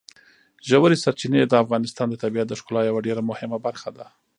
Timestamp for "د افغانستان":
1.47-2.07